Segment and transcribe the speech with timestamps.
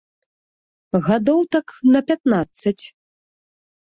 [1.07, 2.83] Гадоў так на пятнаццаць.